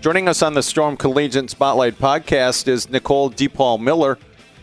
[0.00, 4.16] Joining us on the Storm Collegiate Spotlight podcast is Nicole DePaul Miller.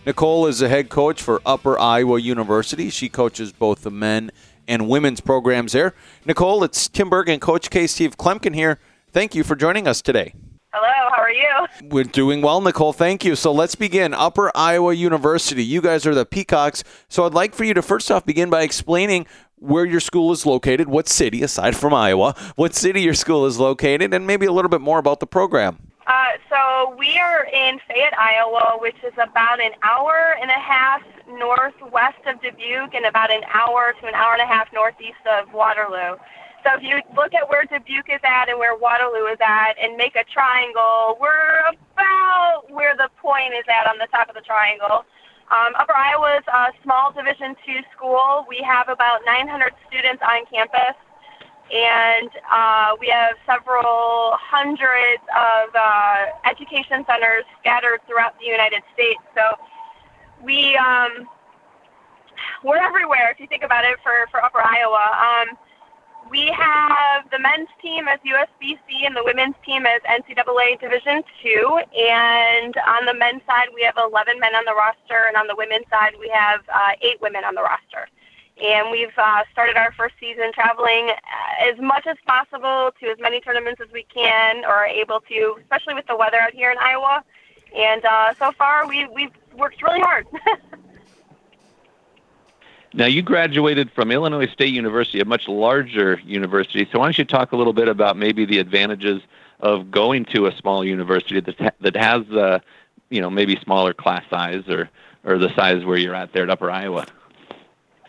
[0.05, 2.89] Nicole is the head coach for Upper Iowa University.
[2.89, 4.31] She coaches both the men
[4.65, 5.93] and women's programs there.
[6.25, 7.85] Nicole, it's Tim Berg and Coach K.
[7.85, 8.79] Steve Kloempken here.
[9.11, 10.33] Thank you for joining us today.
[11.09, 11.89] How are you?
[11.89, 12.93] We're doing well, Nicole.
[12.93, 13.35] Thank you.
[13.35, 14.13] So let's begin.
[14.13, 15.63] Upper Iowa University.
[15.63, 16.83] You guys are the Peacocks.
[17.09, 19.25] So I'd like for you to first off begin by explaining
[19.57, 23.57] where your school is located, what city, aside from Iowa, what city your school is
[23.57, 25.77] located, and maybe a little bit more about the program.
[26.07, 31.01] Uh, so we are in Fayette, Iowa, which is about an hour and a half
[31.27, 35.51] northwest of Dubuque and about an hour to an hour and a half northeast of
[35.51, 36.17] Waterloo.
[36.63, 37.84] So if you look at where Dubuque
[38.57, 43.89] where Waterloo is at and make a triangle, we're about where the point is at
[43.89, 45.05] on the top of the triangle.
[45.51, 48.45] Um, Upper Iowa is a small Division two school.
[48.49, 50.97] We have about 900 students on campus,
[51.71, 59.21] and uh, we have several hundreds of uh, education centers scattered throughout the United States.
[59.37, 59.53] So
[60.43, 61.29] we um,
[62.63, 65.13] we're everywhere if you think about it for for Upper Iowa.
[65.13, 65.57] Um,
[66.29, 71.79] we have the men's team as USBC and the women's team as NCAA Division Two.
[71.97, 75.55] And on the men's side, we have 11 men on the roster, and on the
[75.55, 78.07] women's side, we have uh, eight women on the roster.
[78.61, 83.17] And we've uh, started our first season traveling uh, as much as possible to as
[83.19, 86.71] many tournaments as we can, or are able to, especially with the weather out here
[86.71, 87.23] in Iowa.
[87.75, 90.25] And uh, so far, we, we've worked really hard.
[92.95, 96.87] Now, you graduated from Illinois State University, a much larger university.
[96.89, 99.21] So, why don't you talk a little bit about maybe the advantages
[99.59, 102.59] of going to a small university that ha- that has, uh,
[103.09, 104.89] you know, maybe smaller class size or
[105.25, 107.05] or the size where you're at there at Upper Iowa?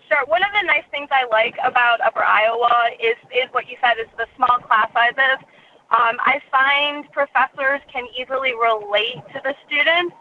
[0.08, 0.24] Sure.
[0.26, 3.94] One of the nice things I like about Upper Iowa is is what you said
[3.98, 5.44] is the small class sizes.
[5.90, 10.14] Um, I find professors can easily relate to the students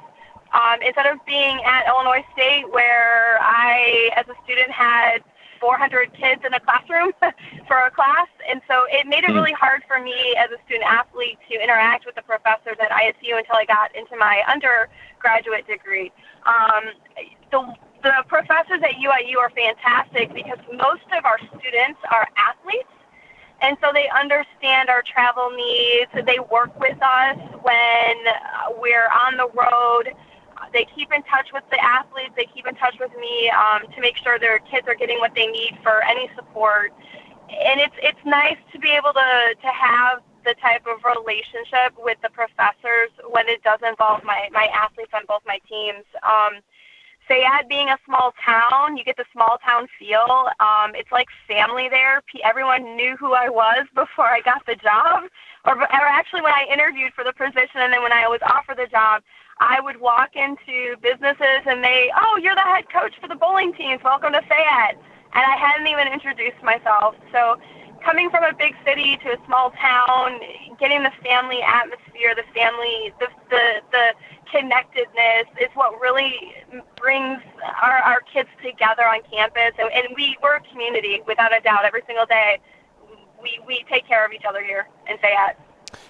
[0.56, 5.20] um, instead of being at Illinois State, where I, as a student, had
[5.60, 7.12] 400 kids in a classroom
[7.68, 9.36] for a class, and so it made it hmm.
[9.36, 13.36] really hard for me as a student athlete to interact with the professors at ISU
[13.36, 16.12] until I got into my undergraduate degree.
[16.46, 16.96] Um,
[17.52, 17.74] the
[18.04, 22.94] the professors at UIU are fantastic because most of our students are athletes
[23.62, 26.12] and so they understand our travel needs.
[26.14, 28.16] They work with us when
[28.78, 30.14] we're on the road
[30.76, 32.36] they keep in touch with the athletes.
[32.36, 35.34] They keep in touch with me um, to make sure their kids are getting what
[35.34, 36.92] they need for any support.
[37.50, 42.20] And it's it's nice to be able to to have the type of relationship with
[42.22, 46.04] the professors when it does involve my my athletes on both my teams.
[46.22, 46.60] Um,
[47.28, 50.50] Fayette being a small town, you get the small town feel.
[50.60, 52.22] Um, it's like family there.
[52.44, 55.24] Everyone knew who I was before I got the job,
[55.66, 58.78] or, or actually when I interviewed for the position, and then when I was offered
[58.78, 59.24] the job,
[59.60, 63.74] I would walk into businesses and they, oh, you're the head coach for the bowling
[63.74, 64.02] teams.
[64.04, 65.00] Welcome to Fayette.
[65.34, 67.16] And I hadn't even introduced myself.
[67.32, 67.58] So
[68.04, 70.40] coming from a big city to a small town,
[70.78, 74.06] getting the family atmosphere, the family, the the, the
[74.52, 76.54] connectedness is what really
[76.98, 77.42] brings
[77.82, 79.72] our, our kids together on campus.
[79.80, 81.86] And, and we, we're a community without a doubt.
[81.86, 82.60] Every single day,
[83.42, 85.60] we, we take care of each other here in Fayette.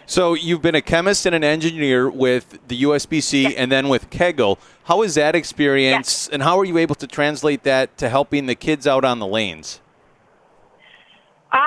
[0.06, 3.53] So you've been a chemist and an engineer with the USBC yes.
[3.57, 4.59] and then with Kegel.
[4.84, 6.29] How is that experience, yes.
[6.31, 9.28] and how are you able to translate that to helping the kids out on the
[9.28, 9.81] lanes?
[11.51, 11.57] Uh,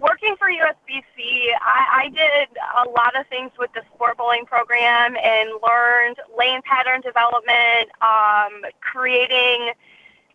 [0.00, 2.48] working for USBC, I, I did
[2.84, 8.62] a lot of things with the sport bowling program and learned lane pattern development, um,
[8.80, 9.72] creating–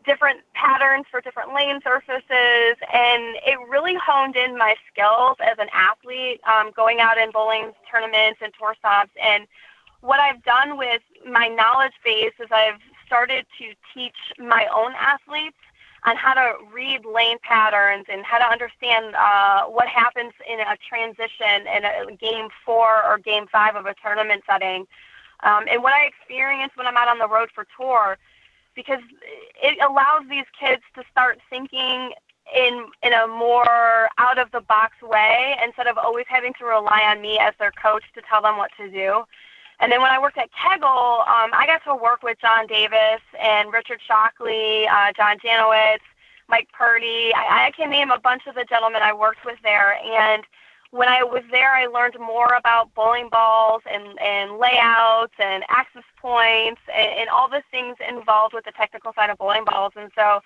[0.06, 5.68] different patterns for different lane surfaces, and it really honed in my skills as an
[5.74, 9.12] athlete, um, going out in bowling tournaments and tour stops.
[9.22, 9.48] And
[10.02, 15.58] what I've done with my knowledge base is I've started to teach my own athletes
[16.06, 20.78] on how to read lane patterns and how to understand uh, what happens in a
[20.88, 24.86] transition in a game four or game five of a tournament setting.
[25.44, 28.18] Um, and what I experience when I'm out on the road for tour
[28.76, 29.02] because
[29.62, 32.12] it allows these kids to start thinking
[32.56, 37.02] in in a more out of the box way instead of always having to rely
[37.10, 39.24] on me as their coach to tell them what to do.
[39.80, 40.88] And then when I worked at Kegel,
[41.28, 46.00] um, I got to work with John Davis and Richard Shockley, uh, John Janawicz,
[46.48, 47.34] Mike Purdy.
[47.36, 49.98] I, I can name a bunch of the gentlemen I worked with there.
[50.02, 50.44] And
[50.92, 56.04] when I was there, I learned more about bowling balls and, and layouts and access
[56.22, 59.94] points and, and all the things involved with the technical side of bowling balls.
[59.96, 60.42] And so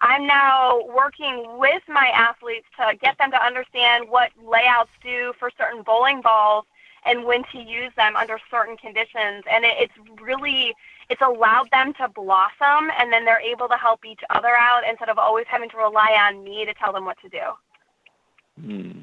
[0.00, 5.50] I'm now working with my athletes to get them to understand what layouts do for
[5.56, 6.64] certain bowling balls
[7.04, 9.44] and when to use them under certain conditions.
[9.50, 10.74] And it, it's really
[11.08, 15.08] it's allowed them to blossom, and then they're able to help each other out instead
[15.08, 17.38] of always having to rely on me to tell them what to do.
[18.60, 19.00] Hmm.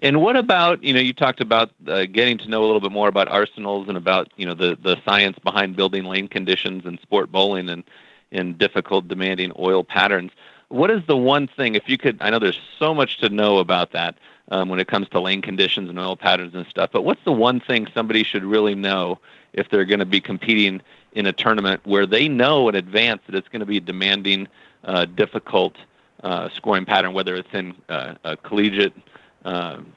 [0.00, 2.92] And what about you know you talked about uh, getting to know a little bit
[2.92, 6.98] more about arsenals and about you know the the science behind building lane conditions and
[7.00, 7.84] sport bowling and
[8.30, 10.32] in difficult demanding oil patterns.
[10.68, 12.16] What is the one thing if you could?
[12.20, 14.16] I know there's so much to know about that
[14.50, 16.90] um, when it comes to lane conditions and oil patterns and stuff.
[16.92, 19.18] But what's the one thing somebody should really know
[19.52, 20.80] if they're going to be competing
[21.12, 24.46] in a tournament where they know in advance that it's going to be demanding,
[24.84, 25.76] uh, difficult
[26.22, 28.92] uh, scoring pattern, whether it's in uh, a collegiate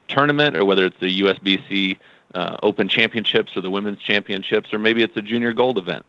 [0.08, 1.98] tournament or whether it's the USBC
[2.34, 6.04] uh, Open Championships or the Women's Championships or maybe it's a Junior Gold event.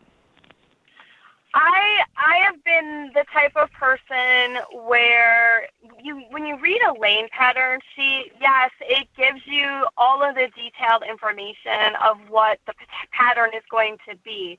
[1.54, 5.68] I I have been the type of person where
[6.02, 10.48] you when you read a lane pattern sheet, yes, it gives you all of the
[10.54, 12.74] detailed information of what the
[13.10, 14.58] pattern is going to be.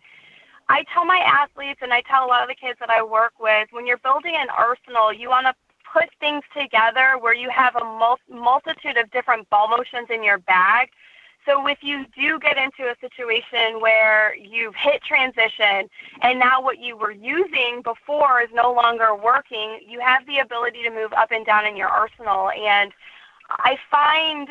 [0.70, 3.34] I tell my athletes and I tell a lot of the kids that I work
[3.40, 5.54] with, when you're building an arsenal, you want to
[5.94, 10.38] put things together where you have a mul- multitude of different ball motions in your
[10.40, 10.90] bag
[11.48, 15.90] so if you do get into a situation where you've hit transition
[16.22, 20.84] and now what you were using before is no longer working, you have the ability
[20.84, 22.50] to move up and down in your arsenal.
[22.50, 22.92] And
[23.50, 24.50] I find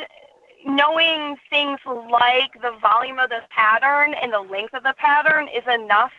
[0.65, 5.65] knowing things like the volume of the pattern and the length of the pattern is
[5.73, 6.13] enough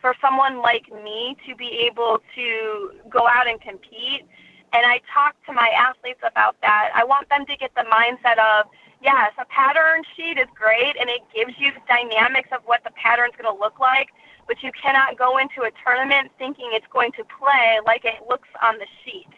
[0.00, 4.22] for someone like me to be able to go out and compete.
[4.76, 6.90] And I talk to my athletes about that.
[6.94, 8.68] I want them to get the mindset of,
[9.00, 12.90] yes, a pattern sheet is great and it gives you the dynamics of what the
[12.90, 14.08] pattern's going to look like,
[14.46, 18.48] but you cannot go into a tournament thinking it's going to play like it looks
[18.62, 19.32] on the sheet.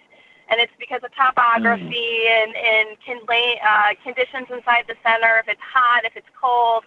[0.50, 2.42] And it's because of topography mm.
[2.42, 6.82] and, and can lay, uh, conditions inside the center, if it's hot, if it's cold.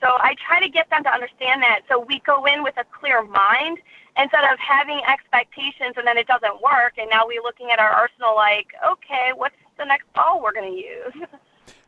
[0.00, 1.80] So I try to get them to understand that.
[1.88, 3.78] So we go in with a clear mind
[4.18, 6.94] instead of having expectations and then it doesn't work.
[6.98, 10.72] And now we're looking at our arsenal like, okay, what's the next ball we're going
[10.72, 11.28] to use?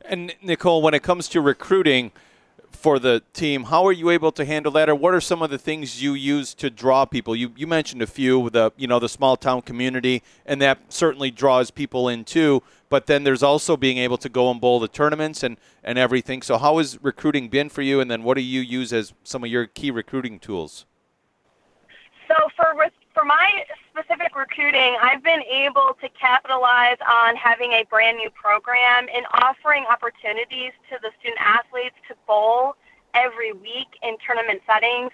[0.02, 2.12] And Nicole, when it comes to recruiting
[2.70, 5.50] for the team, how are you able to handle that, or what are some of
[5.50, 7.36] the things you use to draw people?
[7.36, 10.78] You you mentioned a few, with the you know the small town community, and that
[10.88, 12.62] certainly draws people in too.
[12.88, 16.40] But then there's also being able to go and bowl the tournaments and and everything.
[16.40, 18.00] So how has recruiting been for you?
[18.00, 20.86] And then what do you use as some of your key recruiting tools?
[22.30, 28.18] So for for my specific recruiting, I've been able to capitalize on having a brand
[28.18, 32.76] new program and offering opportunities to the student athletes to bowl
[33.14, 35.10] every week in tournament settings.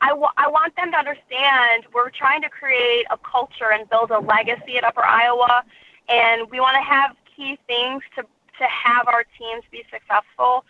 [0.00, 4.12] I, w- I want them to understand we're trying to create a culture and build
[4.12, 5.64] a legacy at Upper Iowa,
[6.08, 10.64] and we want to have key things to, to have our teams be successful.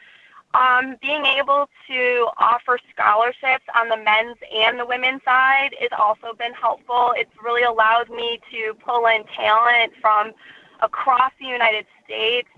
[0.54, 6.32] Um, being able to offer scholarships on the men's and the women's side has also
[6.38, 7.12] been helpful.
[7.16, 10.32] It's really allowed me to pull in talent from
[10.80, 12.48] across the United States.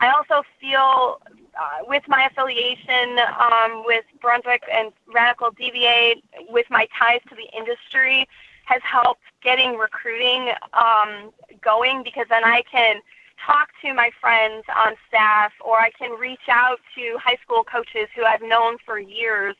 [0.00, 1.22] I also feel
[1.58, 7.48] uh, with my affiliation um, with Brunswick and Radical DV8, with my ties to the
[7.56, 8.28] industry,
[8.66, 13.00] has helped getting recruiting um, going because then I can–
[13.44, 18.08] talk to my friends on staff or I can reach out to high school coaches
[18.14, 19.56] who I've known for years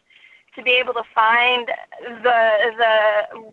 [0.54, 1.68] to be able to find
[2.22, 3.52] the the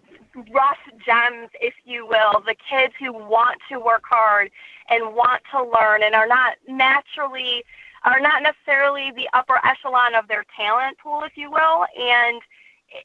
[0.51, 4.49] rough gems, if you will, the kids who want to work hard
[4.89, 7.63] and want to learn and are not naturally
[8.03, 12.41] are not necessarily the upper echelon of their talent pool, if you will, and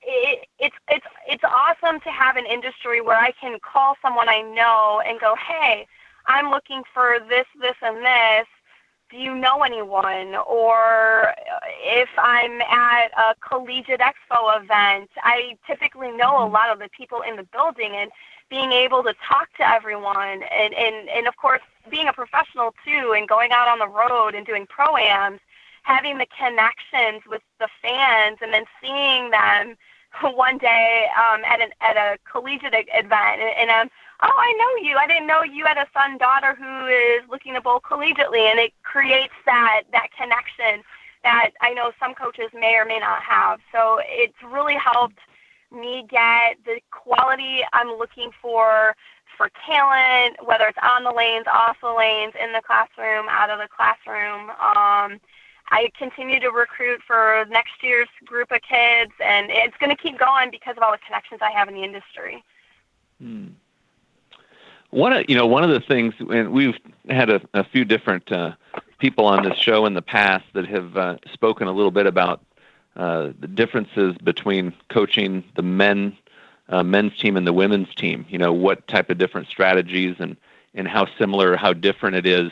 [0.02, 4.42] it, it's it's it's awesome to have an industry where I can call someone I
[4.42, 5.86] know and go, hey,
[6.28, 8.46] I'm looking for this, this, and this.
[9.10, 10.36] Do you know anyone?
[10.46, 11.34] Or
[11.82, 16.54] if I'm at a collegiate expo event, I typically know a mm-hmm.
[16.54, 18.10] lot of the people in the building and
[18.50, 23.14] being able to talk to everyone and, and, and of course being a professional too
[23.16, 25.40] and going out on the road and doing pro-ams,
[25.82, 29.76] having the connections with the fans and then seeing them
[30.34, 33.90] one day um, at an at a collegiate event and, and I'm
[34.22, 34.96] oh, I know you.
[34.96, 38.58] I didn't know you had a son daughter who is looking to bowl collegiately, and
[38.58, 40.84] it creates that that connection.
[41.24, 43.60] that I know some coaches may or may not have.
[43.72, 45.18] So it's really helped
[45.72, 48.94] me get the quality I'm looking for
[49.36, 53.58] for talent, whether it's on the lanes, off the lanes, in the classroom, out of
[53.58, 54.50] the classroom.
[54.50, 55.20] Um,
[55.70, 60.18] I continue to recruit for next year's group of kids, and it's going to keep
[60.18, 62.42] going because of all the connections I have in the industry.
[63.22, 63.48] Hmm.
[64.90, 66.78] One of you know one of the things, and we've
[67.10, 68.52] had a, a few different uh,
[68.98, 72.42] people on this show in the past that have uh, spoken a little bit about
[72.96, 76.16] uh, the differences between coaching the men
[76.70, 78.24] uh, men's team and the women's team.
[78.28, 80.36] You know what type of different strategies and
[80.74, 82.50] and how similar, how different it is.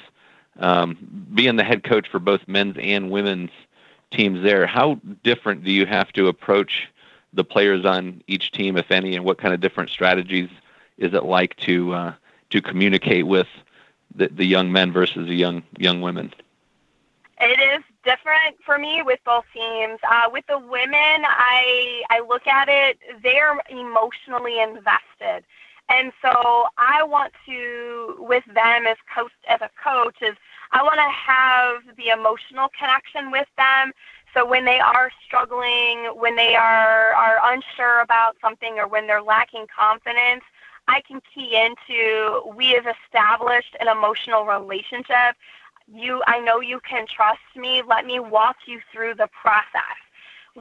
[0.58, 3.50] Um, being the head coach for both men's and women's
[4.10, 6.88] teams there, how different do you have to approach
[7.32, 10.48] the players on each team, if any, and what kind of different strategies
[10.96, 12.14] is it like to uh,
[12.50, 13.48] to communicate with
[14.14, 16.32] the, the young men versus the young young women?
[17.38, 19.98] It is different for me with both teams.
[20.10, 25.44] Uh, with the women, I I look at it; they're emotionally invested,
[25.88, 30.36] and so I want to with them as coach as a coach is
[30.72, 33.92] I want to have the emotional connection with them.
[34.34, 39.22] So when they are struggling, when they are are unsure about something, or when they're
[39.22, 40.42] lacking confidence,
[40.88, 45.36] I can key into we have established an emotional relationship.
[45.92, 47.82] You, I know you can trust me.
[47.86, 49.98] Let me walk you through the process.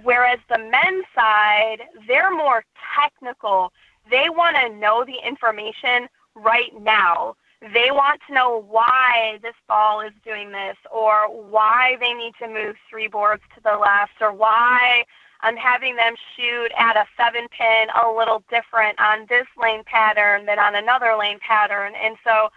[0.03, 2.65] Whereas the men's side, they're more
[2.95, 3.71] technical.
[4.09, 7.35] They want to know the information right now.
[7.73, 12.47] They want to know why this ball is doing this, or why they need to
[12.47, 15.05] move three boards to the left, or why
[15.45, 20.47] I'm having them shoot at a seven pin a little different on this lane pattern
[20.47, 21.93] than on another lane pattern.
[22.03, 22.49] And so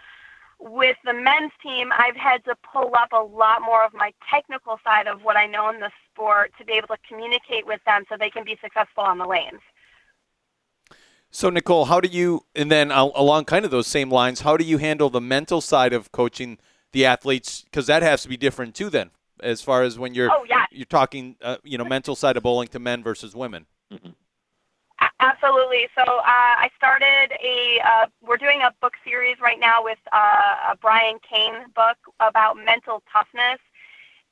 [0.59, 4.79] with the men's team, I've had to pull up a lot more of my technical
[4.83, 8.05] side of what I know in the sport to be able to communicate with them
[8.09, 9.61] so they can be successful on the lanes.
[11.29, 14.63] So, Nicole, how do you, and then along kind of those same lines, how do
[14.63, 16.57] you handle the mental side of coaching
[16.91, 17.65] the athletes?
[17.65, 20.65] Because that has to be different too, then as far as when you're oh, yeah.
[20.71, 23.65] you're talking uh, you know mental side of bowling to men versus women.
[23.91, 24.09] Mm-hmm.
[25.21, 25.87] Absolutely.
[25.95, 27.79] So uh, I started a.
[27.85, 32.55] Uh, we're doing a book series right now with uh, a Brian Cain book about
[32.57, 33.59] mental toughness,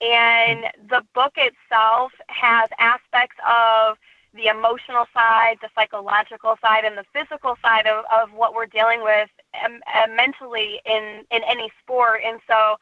[0.01, 3.97] and the book itself has aspects of
[4.33, 9.03] the emotional side, the psychological side, and the physical side of, of what we're dealing
[9.03, 9.29] with
[9.65, 12.21] um, uh, mentally in in any sport.
[12.25, 12.75] And so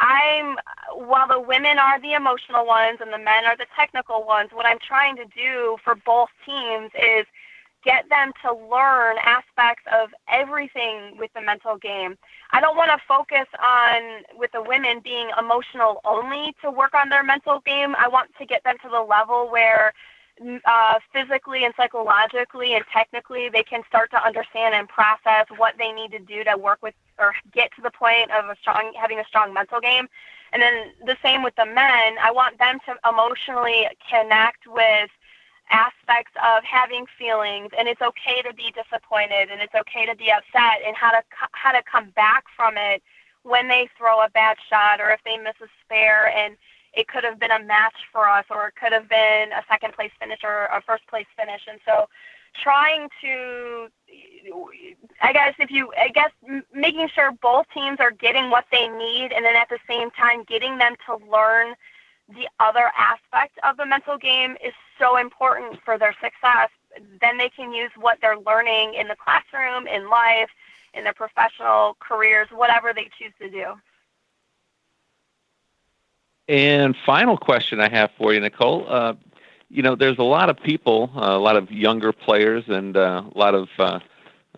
[0.00, 0.56] I'm
[0.94, 4.66] while the women are the emotional ones and the men are the technical ones, what
[4.66, 7.26] I'm trying to do for both teams is
[7.84, 12.16] get them to learn aspects of everything with the mental game.
[12.52, 17.08] I don't want to focus on with the women being emotional only to work on
[17.08, 17.94] their mental game.
[17.98, 19.92] I want to get them to the level where
[20.64, 25.92] uh, physically and psychologically and technically they can start to understand and process what they
[25.92, 29.18] need to do to work with or get to the point of a strong having
[29.18, 30.08] a strong mental game
[30.52, 35.10] and then the same with the men i want them to emotionally connect with
[35.70, 40.30] aspects of having feelings and it's okay to be disappointed and it's okay to be
[40.30, 43.02] upset and how to how to come back from it
[43.42, 46.56] when they throw a bad shot or if they miss a spare and
[46.94, 49.94] it could have been a match for us or it could have been a second
[49.94, 51.62] place finish or a first place finish.
[51.68, 52.06] And so
[52.54, 53.88] trying to
[55.20, 56.30] I guess if you I guess
[56.74, 60.44] making sure both teams are getting what they need and then at the same time
[60.44, 61.74] getting them to learn
[62.28, 66.70] the other aspect of the mental game is so important for their success.
[67.20, 70.50] Then they can use what they're learning in the classroom, in life,
[70.94, 73.74] in their professional careers, whatever they choose to do.
[76.48, 78.86] And final question I have for you, Nicole.
[78.88, 79.14] Uh,
[79.72, 83.22] you know, there's a lot of people, uh, a lot of younger players, and uh,
[83.34, 84.00] a lot of uh,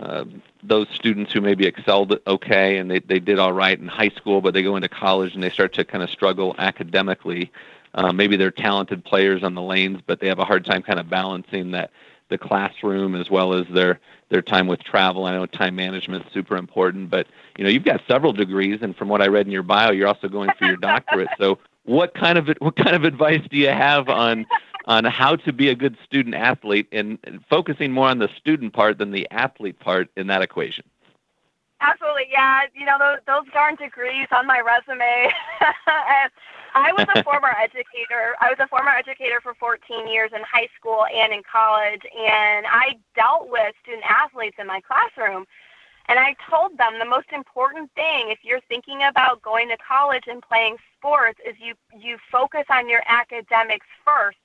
[0.00, 0.24] uh,
[0.64, 4.40] those students who maybe excelled okay and they, they did all right in high school,
[4.40, 7.52] but they go into college and they start to kind of struggle academically.
[7.94, 10.98] Uh, maybe they're talented players on the lanes, but they have a hard time kind
[10.98, 11.92] of balancing that
[12.28, 15.26] the classroom as well as their their time with travel.
[15.26, 18.96] I know time management is super important, but you know you've got several degrees, and
[18.96, 21.28] from what I read in your bio, you're also going for your doctorate.
[21.38, 24.46] So what kind of what kind of advice do you have on
[24.86, 28.98] on how to be a good student athlete and, focusing more on the student part
[28.98, 30.84] than the athlete part in that equation?
[31.80, 32.62] Absolutely, yeah.
[32.74, 35.30] You know those those darn degrees on my resume.
[36.74, 38.34] I was a former educator.
[38.40, 42.66] I was a former educator for 14 years in high school and in college, and
[42.66, 45.46] I dealt with student athletes in my classroom.
[46.06, 50.24] And I told them the most important thing if you're thinking about going to college
[50.26, 54.36] and playing sports is you you focus on your academics first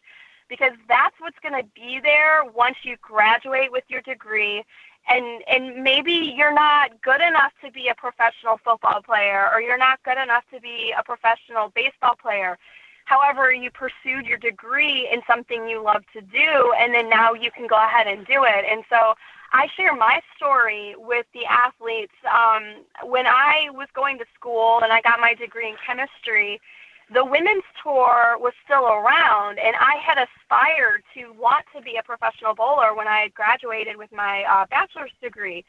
[0.49, 4.63] because that's what's going to be there once you graduate with your degree.
[5.09, 9.77] And and maybe you're not good enough to be a professional football player or you're
[9.77, 12.57] not good enough to be a professional baseball player.
[13.05, 17.49] However you pursued your degree in something you love to do and then now you
[17.49, 18.65] can go ahead and do it.
[18.69, 19.15] And so
[19.51, 22.13] I share my story with the athletes.
[22.31, 26.61] Um, when I was going to school and I got my degree in chemistry,
[27.11, 32.03] the women's tour was still around, and I had aspired to want to be a
[32.03, 35.65] professional bowler when I graduated with my uh, bachelor's degree.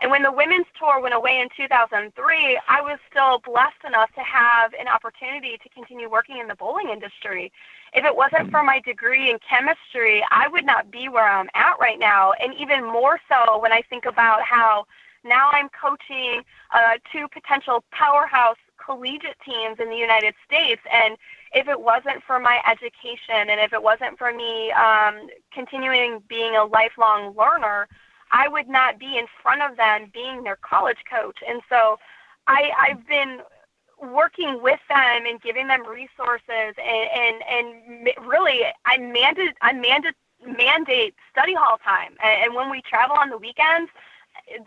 [0.00, 4.22] And when the women's tour went away in 2003, I was still blessed enough to
[4.22, 7.52] have an opportunity to continue working in the bowling industry.
[7.92, 11.74] If it wasn't for my degree in chemistry, I would not be where I'm at
[11.80, 12.32] right now.
[12.40, 14.86] And even more so when I think about how
[15.24, 20.82] now I'm coaching uh, two potential powerhouse collegiate teams in the United States.
[20.92, 21.16] And
[21.52, 26.56] if it wasn't for my education and if it wasn't for me um, continuing being
[26.56, 27.88] a lifelong learner,
[28.30, 31.38] I would not be in front of them being their college coach.
[31.48, 31.98] And so
[32.46, 33.40] I, I've been
[34.02, 40.14] working with them and giving them resources and, and, and really I mandate, I mandate,
[40.44, 42.16] mandate study hall time.
[42.22, 43.90] And, and when we travel on the weekends,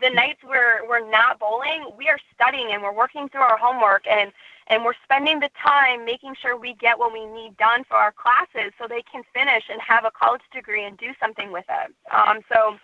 [0.00, 4.06] the nights we're we're not bowling, we are studying and we're working through our homework
[4.08, 4.32] and
[4.68, 8.12] and we're spending the time making sure we get what we need done for our
[8.12, 11.94] classes so they can finish and have a college degree and do something with it.
[12.12, 12.76] Um, so,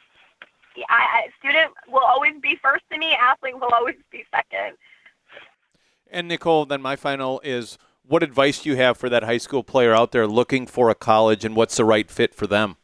[0.88, 3.12] I, I, student will always be first to me.
[3.12, 4.76] Athlete will always be second.
[6.10, 7.76] And Nicole, then my final is:
[8.06, 10.94] What advice do you have for that high school player out there looking for a
[10.94, 12.76] college, and what's the right fit for them?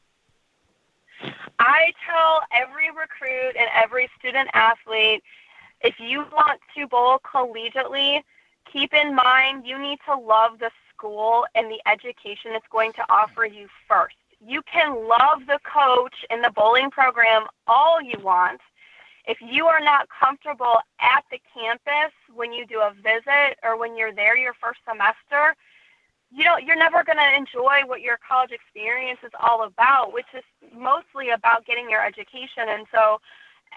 [1.59, 5.23] I tell every recruit and every student athlete
[5.83, 8.23] if you want to bowl collegiately,
[8.71, 13.05] keep in mind you need to love the school and the education it's going to
[13.09, 14.17] offer you first.
[14.47, 18.61] You can love the coach and the bowling program all you want.
[19.27, 23.97] If you are not comfortable at the campus when you do a visit or when
[23.97, 25.55] you're there your first semester,
[26.31, 30.27] you know you're never going to enjoy what your college experience is all about which
[30.37, 30.45] is
[30.77, 32.69] mostly about getting your education.
[32.69, 33.21] And so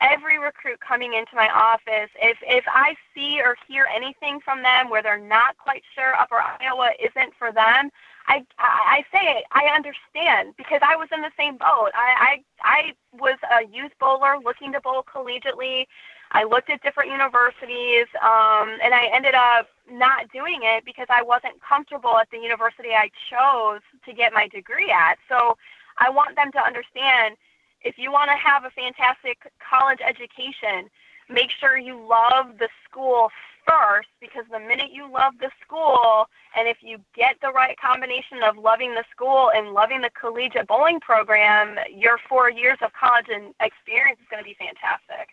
[0.01, 4.89] every recruit coming into my office if if i see or hear anything from them
[4.89, 7.89] where they're not quite sure upper iowa isn't for them
[8.27, 11.91] i i, say i understand because i was in the same boat.
[11.93, 15.85] I i i was a youth bowler looking to bowl collegiately
[16.33, 21.21] I looked at different universities, um, and I ended up not doing it because I
[21.21, 25.17] wasn't comfortable at the university I chose to get my degree at.
[25.29, 25.57] So
[25.99, 27.35] I want them to understand
[27.81, 30.89] if you want to have a fantastic college education,
[31.29, 33.29] make sure you love the school
[33.67, 36.25] first because the minute you love the school
[36.57, 40.67] and if you get the right combination of loving the school and loving the collegiate
[40.67, 45.29] bowling program, your four years of college and experience is going to be fantastic.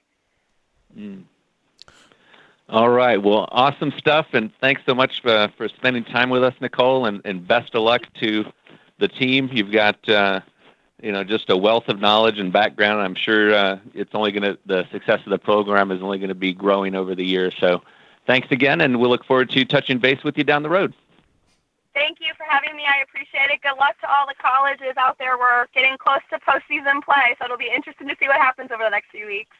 [0.97, 1.25] Mm.
[2.69, 3.21] All right.
[3.21, 7.21] Well, awesome stuff, and thanks so much for, for spending time with us, Nicole, and,
[7.25, 8.45] and best of luck to
[8.99, 9.51] the team.
[9.53, 10.41] You've got, uh,
[11.03, 13.01] you know, just a wealth of knowledge and background.
[13.01, 16.29] I'm sure uh, it's only going to the success of the program is only going
[16.29, 17.55] to be growing over the years.
[17.59, 17.83] So,
[18.27, 20.95] thanks again, and we'll look forward to touching base with you down the road.
[21.93, 22.85] Thank you for having me.
[22.87, 23.63] I appreciate it.
[23.63, 25.37] Good luck to all the colleges out there.
[25.37, 28.85] We're getting close to postseason play, so it'll be interesting to see what happens over
[28.85, 29.57] the next few weeks.